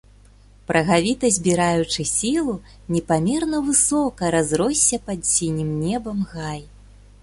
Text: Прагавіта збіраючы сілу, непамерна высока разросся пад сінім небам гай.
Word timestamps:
Прагавіта 0.69 1.29
збіраючы 1.35 2.01
сілу, 2.13 2.57
непамерна 2.97 3.63
высока 3.71 4.35
разросся 4.39 5.03
пад 5.11 5.33
сінім 5.37 5.75
небам 5.89 6.31
гай. 6.37 6.61